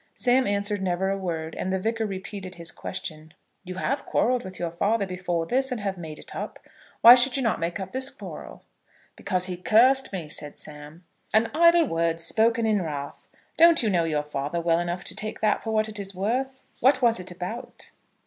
Sam 0.15 0.47
answered 0.47 0.81
never 0.81 1.11
a 1.11 1.15
word, 1.19 1.53
and 1.53 1.71
the 1.71 1.77
Vicar 1.77 2.07
repeated 2.07 2.55
his 2.55 2.71
question. 2.71 3.35
"You 3.63 3.75
have 3.75 4.07
quarrelled 4.07 4.43
with 4.43 4.57
your 4.57 4.71
father 4.71 5.05
before 5.05 5.45
this, 5.45 5.71
and 5.71 5.79
have 5.79 5.95
made 5.95 6.17
it 6.17 6.35
up. 6.35 6.57
Why 7.01 7.13
should 7.13 7.39
not 7.43 7.57
you 7.57 7.61
make 7.61 7.79
up 7.79 7.91
this 7.91 8.09
quarrel?" 8.09 8.63
"Because 9.15 9.45
he 9.45 9.57
cursed 9.57 10.11
me," 10.11 10.27
said 10.27 10.57
Sam. 10.57 11.03
"An 11.35 11.51
idle 11.53 11.85
word, 11.85 12.19
spoken 12.19 12.65
in 12.65 12.81
wrath! 12.81 13.27
Don't 13.59 13.83
you 13.83 13.91
know 13.91 14.05
your 14.05 14.23
father 14.23 14.59
well 14.59 14.79
enough 14.79 15.03
to 15.03 15.13
take 15.15 15.39
that 15.41 15.61
for 15.61 15.69
what 15.71 15.87
it 15.87 15.99
is 15.99 16.15
worth? 16.15 16.63
What 16.79 17.03
was 17.03 17.19
it 17.19 17.29
about?" 17.29 17.91